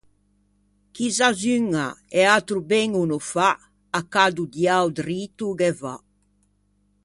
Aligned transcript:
Chi 0.93 1.05
zazzuña 1.17 1.85
e 2.19 2.21
atro 2.37 2.59
ben 2.71 2.87
o 3.01 3.03
no 3.11 3.19
fa, 3.31 3.51
à 3.99 4.01
cà 4.13 4.25
do 4.35 4.43
diao 4.53 4.87
drito 4.99 5.43
o 5.51 5.57
ghe 5.59 5.71
va. 5.81 5.93